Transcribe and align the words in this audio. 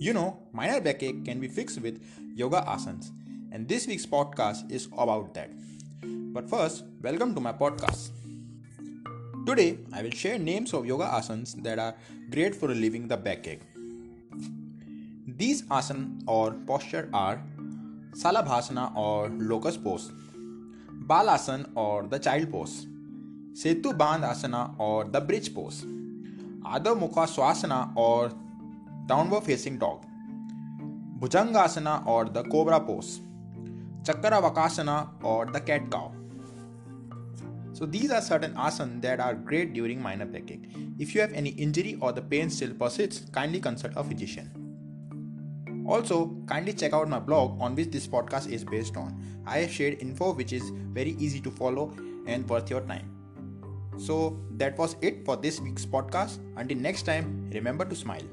You 0.00 0.12
know, 0.12 0.38
minor 0.52 0.80
backache 0.80 1.24
can 1.24 1.40
be 1.40 1.48
fixed 1.48 1.80
with 1.82 2.00
yoga 2.36 2.58
asanas, 2.68 3.10
and 3.50 3.66
this 3.66 3.88
week's 3.88 4.06
podcast 4.06 4.70
is 4.70 4.86
about 4.96 5.34
that. 5.34 5.50
But 6.04 6.48
first, 6.48 6.84
welcome 7.02 7.34
to 7.34 7.40
my 7.40 7.52
podcast. 7.52 8.10
Today, 9.44 9.78
I 9.92 10.02
will 10.02 10.12
share 10.12 10.38
names 10.38 10.72
of 10.72 10.86
yoga 10.86 11.06
asanas 11.06 11.60
that 11.64 11.80
are 11.80 11.96
great 12.30 12.54
for 12.54 12.68
relieving 12.68 13.08
the 13.08 13.16
backache. 13.16 13.60
These 15.26 15.62
asanas 15.62 16.22
or 16.28 16.52
posture 16.52 17.08
are 17.12 17.42
Salabhasana 18.12 18.94
or 18.94 19.28
locust 19.30 19.82
pose, 19.82 20.12
Balasana 21.08 21.70
or 21.74 22.04
the 22.04 22.20
child 22.20 22.52
pose, 22.52 22.86
Setu 23.52 23.98
Bandhasana 23.98 24.78
or 24.78 25.06
the 25.06 25.20
bridge 25.20 25.52
pose, 25.52 25.82
Adho 25.82 26.94
Mukha 27.02 27.26
Swasana 27.26 27.96
or 27.96 28.30
downward 29.08 29.42
facing 29.42 29.78
dog, 29.78 30.04
Bhujangasana 31.18 32.06
or 32.06 32.26
the 32.26 32.44
cobra 32.44 32.78
pose, 32.78 33.20
Chakravakasana 34.02 35.08
or 35.24 35.46
the 35.46 35.60
cat 35.60 35.90
cow. 35.90 36.12
So 37.72 37.86
these 37.86 38.10
are 38.10 38.20
certain 38.20 38.54
asanas 38.54 39.02
that 39.02 39.20
are 39.20 39.34
great 39.34 39.72
during 39.72 40.02
minor 40.02 40.26
backache. 40.26 40.68
If 40.98 41.14
you 41.14 41.20
have 41.20 41.32
any 41.32 41.50
injury 41.50 41.96
or 42.00 42.12
the 42.12 42.22
pain 42.22 42.50
still 42.50 42.74
persists, 42.74 43.30
kindly 43.30 43.60
consult 43.60 43.92
a 43.96 44.04
physician. 44.04 44.50
Also, 45.86 46.36
kindly 46.46 46.72
check 46.72 46.92
out 46.92 47.08
my 47.08 47.18
blog 47.18 47.60
on 47.62 47.74
which 47.74 47.90
this 47.90 48.06
podcast 48.06 48.50
is 48.50 48.64
based 48.64 48.96
on. 48.96 49.14
I 49.46 49.58
have 49.58 49.70
shared 49.72 50.02
info 50.02 50.32
which 50.32 50.52
is 50.52 50.70
very 50.92 51.12
easy 51.18 51.40
to 51.40 51.50
follow 51.50 51.94
and 52.26 52.48
worth 52.48 52.68
your 52.68 52.82
time. 52.82 53.14
So 53.96 54.38
that 54.56 54.76
was 54.76 54.96
it 55.00 55.24
for 55.24 55.36
this 55.36 55.60
week's 55.60 55.86
podcast. 55.86 56.38
Until 56.56 56.78
next 56.78 57.04
time, 57.04 57.50
remember 57.54 57.84
to 57.84 57.96
smile. 57.96 58.28